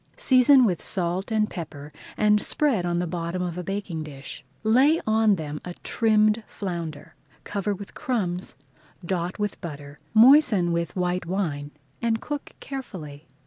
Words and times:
Season 0.17 0.65
with 0.65 0.81
salt 0.81 1.31
and 1.31 1.51
pepper 1.51 1.91
and 2.17 2.41
spread 2.41 2.87
on 2.87 2.97
the 2.97 3.05
bottom 3.05 3.43
of 3.43 3.55
a 3.55 3.63
baking 3.63 4.01
dish. 4.01 4.43
Lay 4.63 4.99
on 5.05 5.35
them 5.35 5.61
a 5.63 5.75
trimmed 5.83 6.41
flounder, 6.47 7.13
cover 7.43 7.75
with 7.75 7.93
crumbs, 7.93 8.55
dot 9.05 9.37
with 9.37 9.61
butter, 9.61 9.99
moisten 10.15 10.71
with 10.71 10.95
white 10.95 11.27
wine, 11.27 11.69
and 12.01 12.19
cook 12.19 12.53
carefully. 12.59 13.27